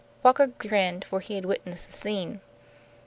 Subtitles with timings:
[0.23, 2.41] Walker grinned, for he had witnessed the scene.